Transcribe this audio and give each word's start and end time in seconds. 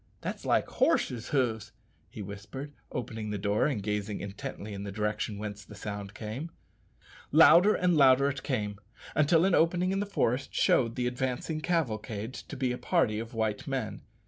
that's 0.21 0.45
like 0.45 0.67
horses' 0.67 1.27
hoofs," 1.29 1.73
he 2.09 2.23
whispered, 2.23 2.73
opening 2.91 3.29
the 3.29 3.37
door 3.37 3.67
and 3.67 3.83
gazing 3.83 4.19
intently 4.19 4.73
in 4.73 4.81
the 4.83 4.91
direction 4.91 5.37
whence 5.37 5.63
the 5.63 5.75
sound 5.75 6.15
came. 6.15 6.49
Louder 7.31 7.75
and 7.75 7.95
louder 7.95 8.27
it 8.27 8.41
came, 8.41 8.79
until 9.13 9.45
an 9.45 9.53
opening 9.53 9.91
in 9.91 9.99
the 9.99 10.07
forest 10.07 10.51
showed 10.55 10.95
the 10.95 11.05
advancing 11.05 11.61
cavalcade 11.61 12.33
to 12.33 12.57
be 12.57 12.71
a 12.71 12.79
party 12.79 13.19
of 13.19 13.35
white 13.35 13.67
men. 13.67 14.01